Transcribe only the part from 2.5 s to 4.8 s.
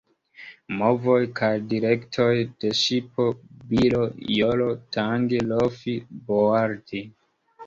de ŝipo: biro, joro,